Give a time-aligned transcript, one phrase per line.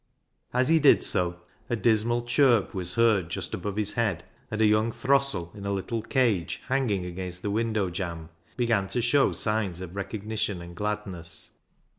[0.51, 4.65] As he did so, a dismal chirp was heard just above his head, and a
[4.65, 9.79] young" throstle" in a little cage hanging against the window jamb began to show signs
[9.79, 11.51] of recognition and gladness.